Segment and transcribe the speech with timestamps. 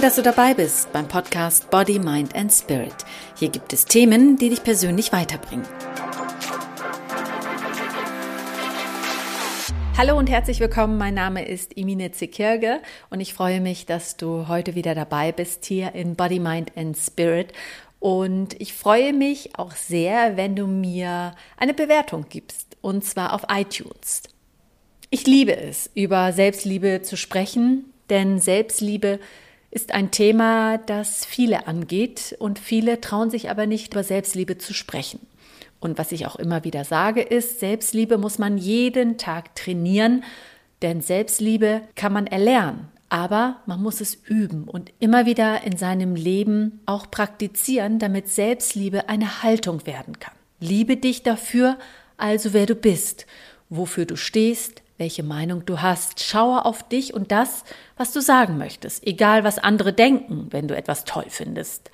[0.00, 2.94] Toll, dass du dabei bist beim Podcast Body, Mind and Spirit.
[3.36, 5.66] Hier gibt es Themen, die dich persönlich weiterbringen.
[9.98, 10.96] Hallo und herzlich willkommen.
[10.96, 15.66] Mein Name ist Imine Zekirge und ich freue mich, dass du heute wieder dabei bist
[15.66, 17.52] hier in Body, Mind and Spirit.
[17.98, 23.42] Und ich freue mich auch sehr, wenn du mir eine Bewertung gibst und zwar auf
[23.50, 24.22] iTunes.
[25.10, 29.49] Ich liebe es, über Selbstliebe zu sprechen, denn Selbstliebe ist
[29.92, 35.20] ein Thema, das viele angeht und viele trauen sich aber nicht über Selbstliebe zu sprechen.
[35.78, 40.24] Und was ich auch immer wieder sage, ist, Selbstliebe muss man jeden Tag trainieren,
[40.82, 46.14] denn Selbstliebe kann man erlernen, aber man muss es üben und immer wieder in seinem
[46.14, 50.34] Leben auch praktizieren, damit Selbstliebe eine Haltung werden kann.
[50.60, 51.78] Liebe dich dafür,
[52.16, 53.26] also wer du bist,
[53.68, 56.22] wofür du stehst, welche Meinung du hast.
[56.22, 57.64] Schaue auf dich und das,
[57.96, 61.90] was du sagen möchtest, egal was andere denken, wenn du etwas toll findest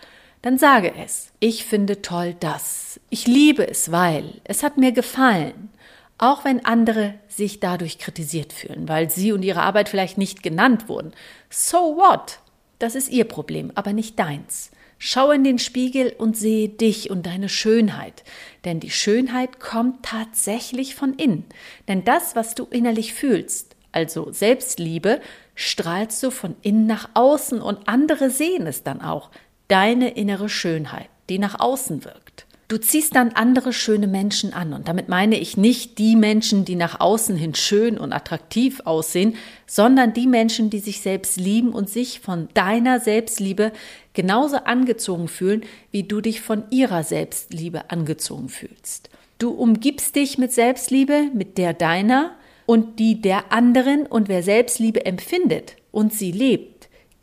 [0.46, 1.32] dann sage es.
[1.40, 3.00] Ich finde toll das.
[3.10, 5.70] Ich liebe es, weil es hat mir gefallen.
[6.18, 10.88] Auch wenn andere sich dadurch kritisiert fühlen, weil sie und ihre Arbeit vielleicht nicht genannt
[10.88, 11.12] wurden.
[11.50, 12.38] So what?
[12.78, 14.70] Das ist ihr Problem, aber nicht deins.
[14.98, 18.24] Schau in den Spiegel und sehe dich und deine Schönheit.
[18.64, 21.44] Denn die Schönheit kommt tatsächlich von innen.
[21.86, 25.20] Denn das, was du innerlich fühlst, also Selbstliebe,
[25.54, 29.30] strahlst du von innen nach außen und andere sehen es dann auch
[29.68, 32.25] deine innere Schönheit, die nach außen wirkt.
[32.68, 34.72] Du ziehst dann andere schöne Menschen an.
[34.72, 39.36] Und damit meine ich nicht die Menschen, die nach außen hin schön und attraktiv aussehen,
[39.66, 43.70] sondern die Menschen, die sich selbst lieben und sich von deiner Selbstliebe
[44.14, 49.10] genauso angezogen fühlen, wie du dich von ihrer Selbstliebe angezogen fühlst.
[49.38, 52.32] Du umgibst dich mit Selbstliebe, mit der deiner
[52.64, 56.75] und die der anderen und wer Selbstliebe empfindet und sie lebt,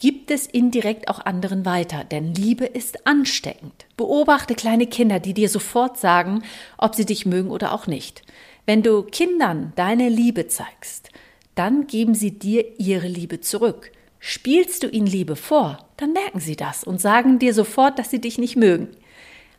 [0.03, 3.85] gibt es indirekt auch anderen weiter, denn Liebe ist ansteckend.
[3.95, 6.43] Beobachte kleine Kinder, die dir sofort sagen,
[6.77, 8.21] ob sie dich mögen oder auch nicht.
[8.65, 11.09] Wenn du Kindern deine Liebe zeigst,
[11.55, 13.93] dann geben sie dir ihre Liebe zurück.
[14.19, 18.19] Spielst du ihnen Liebe vor, dann merken sie das und sagen dir sofort, dass sie
[18.19, 18.89] dich nicht mögen.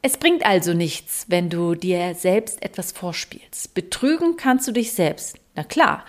[0.03, 3.73] Es bringt also nichts, wenn du dir selbst etwas vorspielst.
[3.73, 6.05] Betrügen kannst du dich selbst, na klar,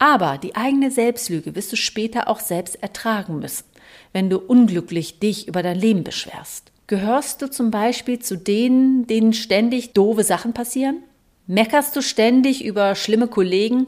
[0.00, 3.70] aber die eigene Selbstlüge wirst du später auch selbst ertragen müssen
[4.12, 6.72] wenn du unglücklich dich über dein Leben beschwerst?
[6.86, 11.02] Gehörst du zum Beispiel zu denen, denen ständig doofe Sachen passieren?
[11.46, 13.86] Meckerst du ständig über schlimme Kollegen?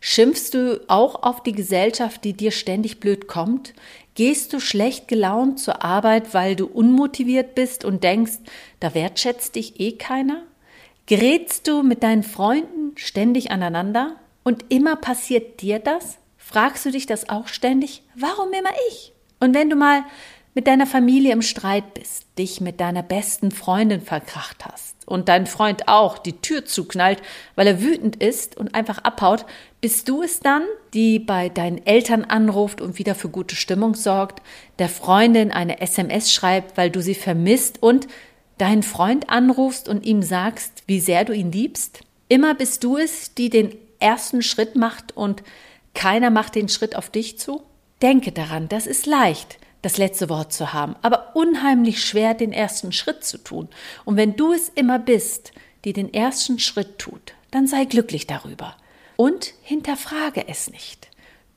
[0.00, 3.74] Schimpfst du auch auf die Gesellschaft, die dir ständig blöd kommt?
[4.14, 8.38] Gehst du schlecht gelaunt zur Arbeit, weil du unmotiviert bist und denkst,
[8.78, 10.42] da wertschätzt dich eh keiner?
[11.06, 14.16] Gerätst du mit deinen Freunden ständig aneinander?
[14.44, 16.18] Und immer passiert dir das?
[16.36, 18.02] Fragst du dich das auch ständig?
[18.14, 19.12] Warum immer ich?
[19.40, 20.04] Und wenn du mal
[20.54, 25.46] mit deiner Familie im Streit bist, dich mit deiner besten Freundin verkracht hast und dein
[25.46, 27.20] Freund auch die Tür zuknallt,
[27.56, 29.46] weil er wütend ist und einfach abhaut,
[29.80, 30.62] bist du es dann,
[30.92, 34.42] die bei deinen Eltern anruft und wieder für gute Stimmung sorgt,
[34.78, 38.06] der Freundin eine SMS schreibt, weil du sie vermisst und
[38.58, 42.00] deinen Freund anrufst und ihm sagst, wie sehr du ihn liebst?
[42.28, 45.42] Immer bist du es, die den ersten Schritt macht und
[45.94, 47.62] keiner macht den Schritt auf dich zu?
[48.02, 52.92] Denke daran, das ist leicht, das letzte Wort zu haben, aber unheimlich schwer, den ersten
[52.92, 53.68] Schritt zu tun.
[54.04, 55.52] Und wenn du es immer bist,
[55.84, 58.76] die den ersten Schritt tut, dann sei glücklich darüber.
[59.16, 61.08] Und hinterfrage es nicht.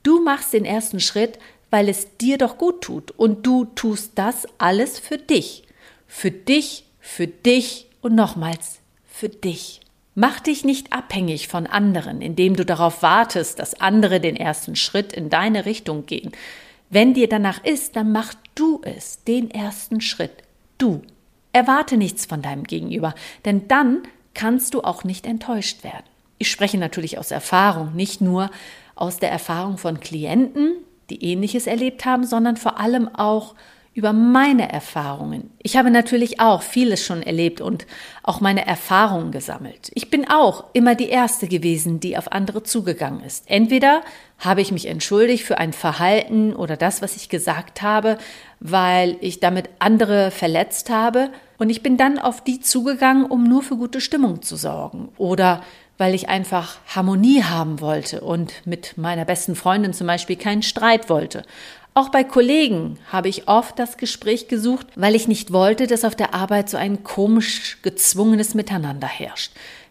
[0.02, 1.38] Du machst den ersten Schritt,
[1.70, 3.10] weil es dir doch gut tut.
[3.10, 5.64] Und du tust das alles für dich.
[6.06, 9.80] Für dich, für dich und nochmals für dich.
[10.20, 15.12] Mach dich nicht abhängig von anderen, indem du darauf wartest, dass andere den ersten Schritt
[15.12, 16.32] in deine Richtung gehen.
[16.90, 20.32] Wenn dir danach ist, dann mach du es, den ersten Schritt.
[20.76, 21.02] Du.
[21.52, 23.14] Erwarte nichts von deinem Gegenüber,
[23.44, 24.02] denn dann
[24.34, 26.04] kannst du auch nicht enttäuscht werden.
[26.38, 28.50] Ich spreche natürlich aus Erfahrung, nicht nur
[28.96, 30.72] aus der Erfahrung von Klienten,
[31.10, 33.54] die ähnliches erlebt haben, sondern vor allem auch
[33.98, 35.50] über meine Erfahrungen.
[35.60, 37.84] Ich habe natürlich auch vieles schon erlebt und
[38.22, 39.90] auch meine Erfahrungen gesammelt.
[39.92, 43.50] Ich bin auch immer die Erste gewesen, die auf andere zugegangen ist.
[43.50, 44.02] Entweder
[44.38, 48.18] habe ich mich entschuldigt für ein Verhalten oder das, was ich gesagt habe,
[48.60, 51.30] weil ich damit andere verletzt habe.
[51.58, 55.08] Und ich bin dann auf die zugegangen, um nur für gute Stimmung zu sorgen.
[55.16, 55.60] Oder
[55.96, 61.10] weil ich einfach Harmonie haben wollte und mit meiner besten Freundin zum Beispiel keinen Streit
[61.10, 61.42] wollte.
[61.98, 66.14] Auch bei Kollegen habe ich oft das Gespräch gesucht, weil ich nicht wollte, dass auf
[66.14, 69.50] der Arbeit so ein komisch gezwungenes Miteinander herrscht.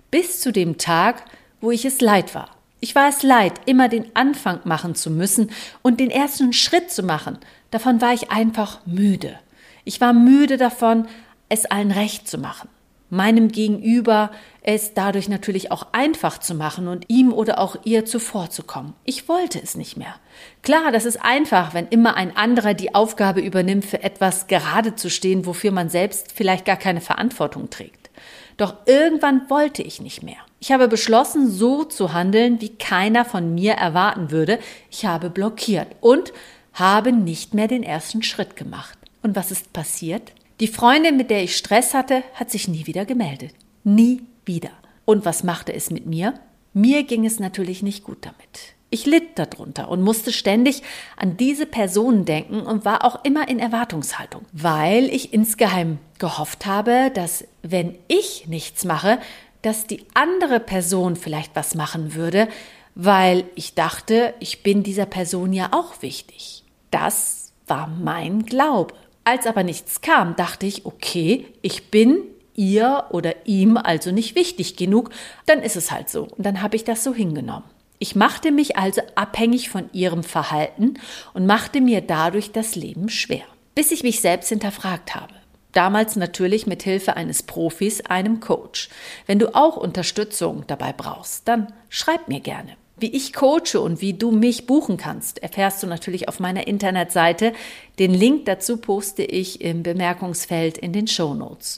[0.09, 1.25] Bis zu dem Tag,
[1.59, 2.49] wo ich es leid war.
[2.79, 5.51] Ich war es leid, immer den Anfang machen zu müssen
[5.81, 7.39] und den ersten Schritt zu machen,
[7.71, 9.37] Davon war ich einfach müde.
[9.83, 11.09] Ich war müde davon,
[11.49, 12.69] es allen recht zu machen.
[13.09, 14.31] Meinem Gegenüber
[14.61, 18.93] es dadurch natürlich auch einfach zu machen und ihm oder auch ihr zuvorzukommen.
[19.05, 20.15] Ich wollte es nicht mehr.
[20.61, 25.09] Klar, das ist einfach, wenn immer ein anderer die Aufgabe übernimmt, für etwas gerade zu
[25.09, 28.09] stehen, wofür man selbst vielleicht gar keine Verantwortung trägt.
[28.57, 30.37] Doch irgendwann wollte ich nicht mehr.
[30.59, 34.59] Ich habe beschlossen, so zu handeln, wie keiner von mir erwarten würde.
[34.89, 36.33] Ich habe blockiert und
[36.73, 38.97] habe nicht mehr den ersten Schritt gemacht.
[39.21, 40.33] Und was ist passiert?
[40.59, 43.53] Die Freundin, mit der ich Stress hatte, hat sich nie wieder gemeldet.
[43.83, 44.71] Nie wieder.
[45.05, 46.33] Und was machte es mit mir?
[46.73, 48.73] Mir ging es natürlich nicht gut damit.
[48.89, 50.81] Ich litt darunter und musste ständig
[51.15, 57.11] an diese Personen denken und war auch immer in Erwartungshaltung, weil ich insgeheim gehofft habe,
[57.13, 59.19] dass wenn ich nichts mache,
[59.61, 62.47] dass die andere Person vielleicht was machen würde,
[62.95, 66.63] weil ich dachte, ich bin dieser Person ja auch wichtig.
[66.89, 68.95] Das war mein Glaube.
[69.27, 72.19] Als aber nichts kam, dachte ich, okay, ich bin
[72.55, 75.09] ihr oder ihm also nicht wichtig genug,
[75.45, 76.29] dann ist es halt so.
[76.37, 77.65] Und dann habe ich das so hingenommen.
[77.99, 80.93] Ich machte mich also abhängig von ihrem Verhalten
[81.33, 83.43] und machte mir dadurch das Leben schwer,
[83.75, 85.33] bis ich mich selbst hinterfragt habe.
[85.73, 88.87] Damals natürlich mit Hilfe eines Profis, einem Coach.
[89.25, 92.77] Wenn du auch Unterstützung dabei brauchst, dann schreib mir gerne.
[92.99, 97.53] Wie ich coache und wie du mich buchen kannst, erfährst du natürlich auf meiner Internetseite.
[97.99, 101.77] Den Link dazu poste ich im Bemerkungsfeld in den Show Notes.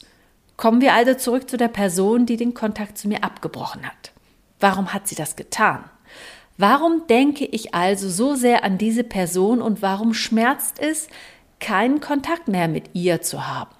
[0.56, 4.13] Kommen wir also zurück zu der Person, die den Kontakt zu mir abgebrochen hat.
[4.62, 5.83] Warum hat sie das getan?
[6.57, 11.07] Warum denke ich also so sehr an diese Person und warum schmerzt es,
[11.60, 13.71] keinen Kontakt mehr mit ihr zu haben?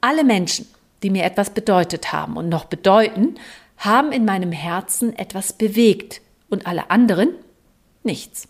[0.00, 0.66] Alle Menschen,
[1.02, 3.36] die mir etwas bedeutet haben und noch bedeuten,
[3.76, 6.21] haben in meinem Herzen etwas bewegt,
[6.52, 7.30] und alle anderen
[8.04, 8.46] nichts.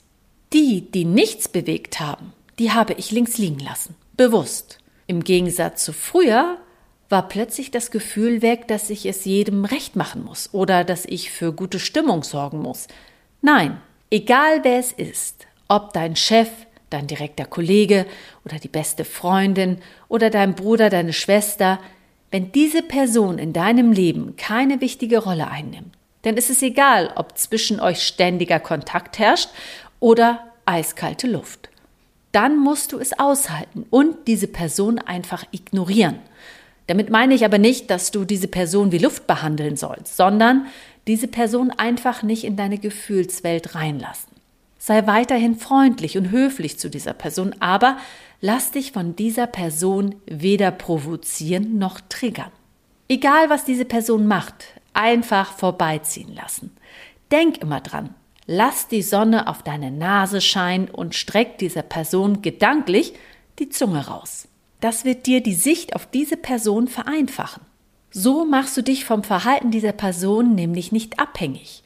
[0.53, 4.79] Die, die nichts bewegt haben, die habe ich links liegen lassen, bewusst.
[5.07, 6.59] Im Gegensatz zu früher
[7.09, 11.31] war plötzlich das Gefühl weg, dass ich es jedem recht machen muss oder dass ich
[11.31, 12.89] für gute Stimmung sorgen muss.
[13.41, 16.49] Nein, egal wer es ist, ob dein Chef,
[16.91, 18.07] dein direkter Kollege
[18.45, 19.79] oder die beste Freundin
[20.09, 21.79] oder dein Bruder, deine Schwester,
[22.31, 27.37] wenn diese Person in deinem Leben keine wichtige Rolle einnimmt, denn es ist egal, ob
[27.39, 29.51] zwischen euch ständiger Kontakt herrscht
[30.01, 31.71] oder eiskalte Luft.
[32.33, 36.19] Dann musst du es aushalten und diese Person einfach ignorieren.
[36.87, 40.67] Damit meine ich aber nicht, dass du diese Person wie Luft behandeln sollst, sondern
[41.07, 44.31] diese Person einfach nicht in deine Gefühlswelt reinlassen.
[44.79, 47.99] Sei weiterhin freundlich und höflich zu dieser Person, aber
[48.41, 52.51] lass dich von dieser Person weder provozieren noch triggern.
[53.09, 56.77] Egal, was diese Person macht, einfach vorbeiziehen lassen.
[57.31, 58.15] Denk immer dran,
[58.47, 63.15] lass die Sonne auf deine Nase scheinen und streck dieser Person gedanklich
[63.59, 64.49] die Zunge raus.
[64.81, 67.63] Das wird dir die Sicht auf diese Person vereinfachen.
[68.11, 71.83] So machst du dich vom Verhalten dieser Person nämlich nicht abhängig.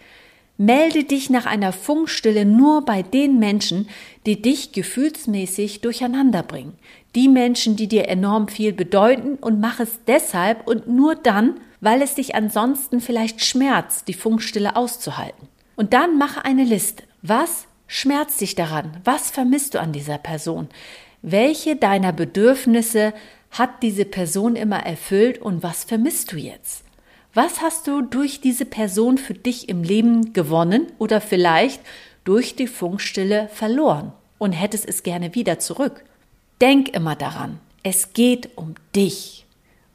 [0.58, 3.88] Melde dich nach einer Funkstille nur bei den Menschen,
[4.24, 6.78] die dich gefühlsmäßig durcheinander bringen.
[7.14, 12.02] Die Menschen, die dir enorm viel bedeuten und mach es deshalb und nur dann, weil
[12.02, 15.48] es dich ansonsten vielleicht schmerzt, die Funkstille auszuhalten.
[15.76, 17.04] Und dann mache eine Liste.
[17.22, 19.00] Was schmerzt dich daran?
[19.04, 20.68] Was vermisst du an dieser Person?
[21.22, 23.12] Welche deiner Bedürfnisse
[23.50, 26.84] hat diese Person immer erfüllt und was vermisst du jetzt?
[27.34, 31.82] Was hast du durch diese Person für dich im Leben gewonnen oder vielleicht
[32.24, 36.04] durch die Funkstille verloren und hättest es gerne wieder zurück?
[36.60, 39.44] Denk immer daran, es geht um dich.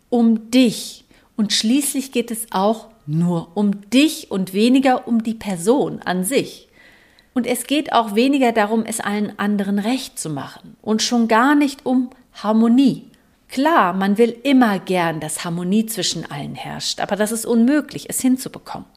[0.09, 1.03] Um dich.
[1.35, 6.67] Und schließlich geht es auch nur um dich und weniger um die Person an sich.
[7.33, 11.55] Und es geht auch weniger darum, es allen anderen recht zu machen und schon gar
[11.55, 13.07] nicht um Harmonie.
[13.47, 18.21] Klar, man will immer gern, dass Harmonie zwischen allen herrscht, aber das ist unmöglich, es
[18.21, 18.87] hinzubekommen.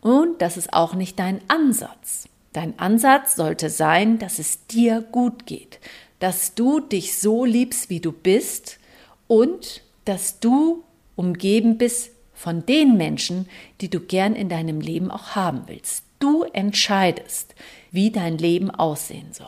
[0.00, 2.28] Und das ist auch nicht dein Ansatz.
[2.52, 5.78] Dein Ansatz sollte sein, dass es dir gut geht,
[6.18, 8.78] dass du dich so liebst, wie du bist
[9.28, 10.82] und dass du
[11.16, 13.48] umgeben bist von den Menschen,
[13.80, 16.04] die du gern in deinem Leben auch haben willst.
[16.18, 17.54] Du entscheidest,
[17.90, 19.46] wie dein Leben aussehen soll.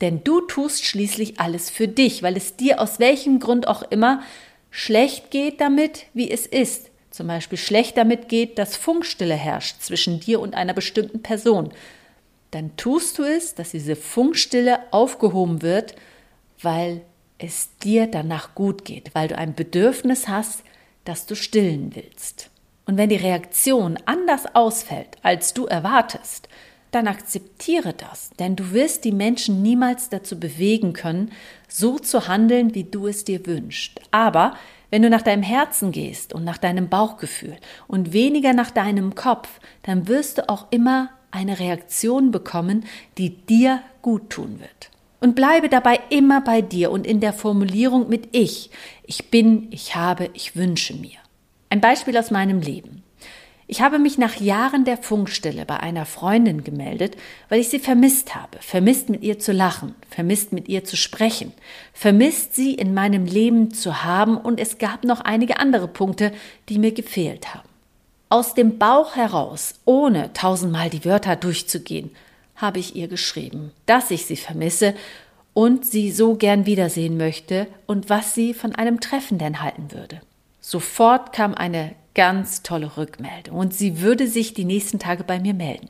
[0.00, 4.22] Denn du tust schließlich alles für dich, weil es dir aus welchem Grund auch immer
[4.70, 6.90] schlecht geht damit, wie es ist.
[7.10, 11.72] Zum Beispiel schlecht damit geht, dass Funkstille herrscht zwischen dir und einer bestimmten Person.
[12.50, 15.94] Dann tust du es, dass diese Funkstille aufgehoben wird,
[16.60, 17.02] weil
[17.38, 20.63] es dir danach gut geht, weil du ein Bedürfnis hast,
[21.04, 22.50] dass du stillen willst.
[22.86, 26.48] Und wenn die Reaktion anders ausfällt, als du erwartest,
[26.90, 31.32] dann akzeptiere das, denn du wirst die Menschen niemals dazu bewegen können,
[31.68, 34.00] so zu handeln, wie du es dir wünschst.
[34.12, 34.54] Aber
[34.90, 37.56] wenn du nach deinem Herzen gehst und nach deinem Bauchgefühl
[37.88, 39.48] und weniger nach deinem Kopf,
[39.82, 42.84] dann wirst du auch immer eine Reaktion bekommen,
[43.18, 44.90] die dir gut tun wird.
[45.24, 48.68] Und bleibe dabei immer bei dir und in der Formulierung mit ich.
[49.04, 51.16] Ich bin, ich habe, ich wünsche mir.
[51.70, 53.02] Ein Beispiel aus meinem Leben.
[53.66, 57.16] Ich habe mich nach Jahren der Funkstille bei einer Freundin gemeldet,
[57.48, 61.54] weil ich sie vermisst habe, vermisst mit ihr zu lachen, vermisst mit ihr zu sprechen,
[61.94, 66.32] vermisst sie in meinem Leben zu haben und es gab noch einige andere Punkte,
[66.68, 67.66] die mir gefehlt haben.
[68.28, 72.10] Aus dem Bauch heraus, ohne tausendmal die Wörter durchzugehen,
[72.56, 74.94] habe ich ihr geschrieben, dass ich sie vermisse
[75.52, 80.20] und sie so gern wiedersehen möchte und was sie von einem Treffen denn halten würde.
[80.60, 85.54] Sofort kam eine ganz tolle Rückmeldung und sie würde sich die nächsten Tage bei mir
[85.54, 85.88] melden.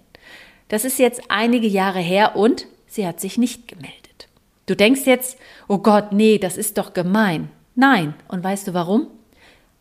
[0.69, 4.29] Das ist jetzt einige Jahre her und sie hat sich nicht gemeldet.
[4.67, 7.51] Du denkst jetzt, oh Gott, nee, das ist doch gemein.
[7.75, 9.09] Nein, und weißt du warum?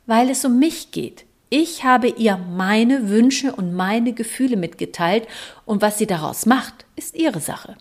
[0.05, 1.25] Weil es um mich geht.
[1.55, 5.27] Ich habe ihr meine Wünsche und meine Gefühle mitgeteilt
[5.65, 7.77] und was sie daraus macht, ist ihre Sache.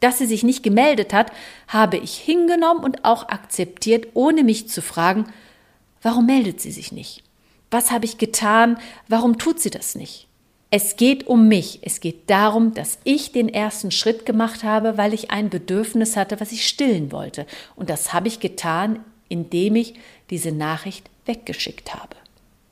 [0.00, 1.32] Dass sie sich nicht gemeldet hat,
[1.66, 5.24] habe ich hingenommen und auch akzeptiert, ohne mich zu fragen,
[6.02, 7.24] warum meldet sie sich nicht?
[7.70, 8.76] Was habe ich getan?
[9.08, 10.28] Warum tut sie das nicht?
[10.68, 11.78] Es geht um mich.
[11.80, 16.40] Es geht darum, dass ich den ersten Schritt gemacht habe, weil ich ein Bedürfnis hatte,
[16.40, 17.46] was ich stillen wollte.
[17.74, 18.98] Und das habe ich getan,
[19.30, 19.94] indem ich
[20.28, 22.16] diese Nachricht weggeschickt habe.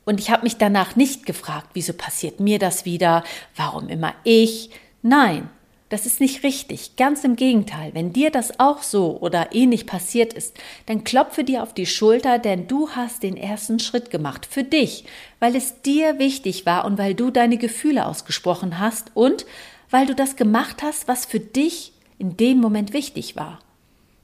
[0.05, 3.23] Und ich habe mich danach nicht gefragt, wieso passiert mir das wieder?
[3.57, 4.71] Warum immer ich?
[5.03, 5.49] Nein,
[5.93, 6.97] das ist nicht richtig.
[6.97, 7.91] Ganz im Gegenteil.
[7.93, 10.57] Wenn dir das auch so oder ähnlich passiert ist,
[10.87, 14.47] dann klopfe dir auf die Schulter, denn du hast den ersten Schritt gemacht.
[14.47, 15.05] Für dich.
[15.39, 19.45] Weil es dir wichtig war und weil du deine Gefühle ausgesprochen hast und
[19.91, 23.59] weil du das gemacht hast, was für dich in dem Moment wichtig war.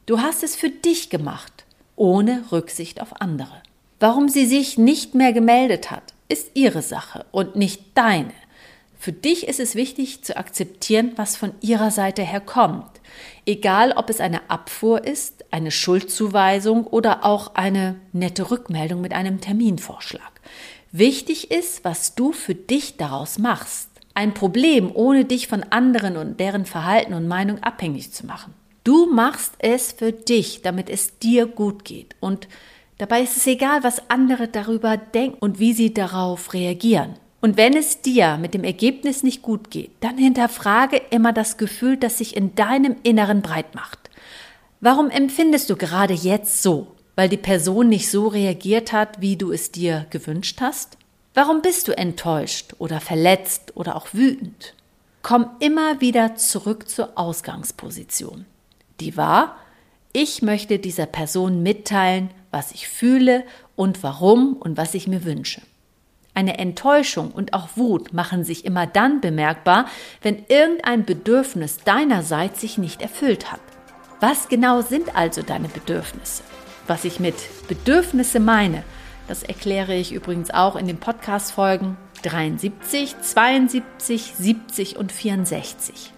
[0.07, 1.67] Du hast es für dich gemacht,
[1.97, 3.61] ohne Rücksicht auf andere.
[4.01, 8.33] Warum sie sich nicht mehr gemeldet hat, ist ihre Sache und nicht deine.
[8.99, 13.01] Für dich ist es wichtig zu akzeptieren, was von ihrer Seite her kommt.
[13.47, 19.41] Egal, ob es eine Abfuhr ist, eine Schuldzuweisung oder auch eine nette Rückmeldung mit einem
[19.41, 20.41] Terminvorschlag.
[20.93, 23.89] Wichtig ist, was du für dich daraus machst.
[24.15, 28.55] Ein Problem, ohne dich von anderen und deren Verhalten und Meinung abhängig zu machen.
[28.85, 32.17] Du machst es für dich, damit es dir gut geht.
[32.21, 32.49] Und
[32.99, 37.15] dabei ist es egal, was andere darüber denken und wie sie darauf reagieren.
[37.41, 41.97] Und wenn es dir mit dem Ergebnis nicht gut geht, dann hinterfrage immer das Gefühl,
[41.97, 44.11] das sich in deinem Inneren breit macht.
[44.81, 46.89] Warum empfindest du gerade jetzt so?
[47.15, 50.99] Weil die Person nicht so reagiert hat, wie du es dir gewünscht hast?
[51.35, 54.75] Warum bist du enttäuscht oder verletzt oder auch wütend?
[55.23, 58.47] Komm immer wieder zurück zur Ausgangsposition.
[59.01, 59.57] Die war,
[60.21, 63.45] ich möchte dieser Person mitteilen, was ich fühle
[63.77, 65.63] und warum und was ich mir wünsche.
[66.35, 69.87] Eine Enttäuschung und auch Wut machen sich immer dann bemerkbar,
[70.21, 73.61] wenn irgendein Bedürfnis deinerseits sich nicht erfüllt hat.
[74.19, 76.43] Was genau sind also deine Bedürfnisse?
[76.89, 77.37] Was ich mit
[77.69, 78.83] Bedürfnisse meine,
[79.29, 86.13] das erkläre ich übrigens auch in den Podcast-Folgen 73, 72, 70 und 64.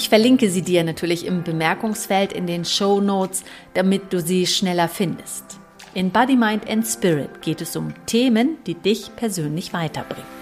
[0.00, 4.88] Ich verlinke sie dir natürlich im Bemerkungsfeld in den Show Notes, damit du sie schneller
[4.88, 5.58] findest.
[5.92, 10.39] In Body, Mind and Spirit geht es um Themen, die dich persönlich weiterbringen.